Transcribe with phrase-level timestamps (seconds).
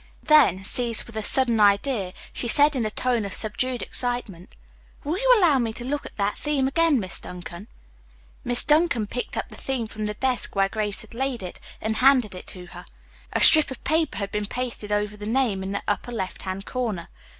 [0.23, 4.55] Then, seized with a sudden idea, she said in a tone of subdued excitement,
[5.03, 7.67] "Will you allow me to look at that theme again, Miss Duncan?"
[8.43, 11.97] Miss Duncan picked up the theme from the desk where Grace had laid it and
[11.97, 12.85] handed it to her.
[13.33, 16.65] A strip of paper had been pasted over the name in the upper left hand
[16.65, 17.07] corner.